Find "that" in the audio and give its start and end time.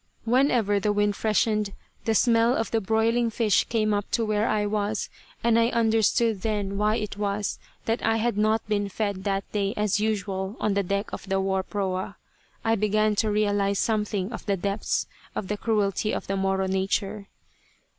7.85-8.01, 9.25-9.43